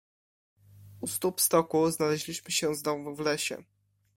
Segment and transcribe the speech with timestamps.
[1.01, 3.63] "U stóp stoku znaleźliśmy się znowu w lesie."